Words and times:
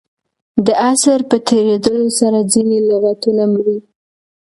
د 0.65 0.67
عصر 0.89 1.19
په 1.29 1.37
تېرېدلو 1.49 2.07
سره 2.19 2.39
ځیني 2.51 2.79
لغتونه 2.89 3.43
مري. 3.53 3.77